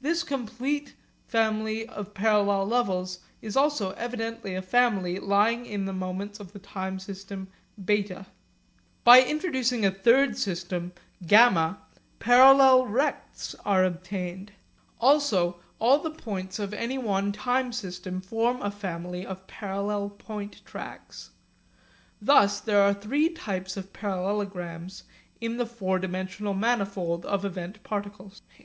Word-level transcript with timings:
This 0.00 0.24
complete 0.24 0.94
family 1.28 1.86
of 1.86 2.14
parallel 2.14 2.66
levels 2.66 3.20
is 3.40 3.56
also 3.56 3.92
evidently 3.92 4.56
a 4.56 4.60
family 4.60 5.20
lying 5.20 5.66
in 5.66 5.84
the 5.84 5.92
moments 5.92 6.40
of 6.40 6.52
the 6.52 6.58
time 6.58 6.98
system 6.98 7.46
β. 7.80 8.26
By 9.04 9.22
introducing 9.22 9.86
a 9.86 9.92
third 9.92 10.30
time 10.30 10.34
system 10.36 10.92
γ, 11.24 11.76
parallel 12.18 12.86
rects 12.88 13.54
are 13.64 13.84
obtained. 13.84 14.50
Also 14.98 15.60
all 15.78 16.00
the 16.00 16.10
points 16.10 16.58
of 16.58 16.74
any 16.74 16.98
one 16.98 17.30
time 17.30 17.72
system 17.72 18.20
form 18.20 18.60
a 18.62 18.68
family 18.68 19.24
of 19.24 19.46
parallel 19.46 20.10
point 20.10 20.60
tracks. 20.64 21.30
Thus 22.20 22.58
there 22.58 22.82
are 22.82 22.92
three 22.94 23.28
types 23.28 23.76
of 23.76 23.92
parallelograms 23.92 25.04
in 25.40 25.56
the 25.56 25.66
four 25.66 26.00
dimensional 26.00 26.52
manifold 26.52 27.24
of 27.24 27.44
event 27.44 27.80
particles. 27.84 28.42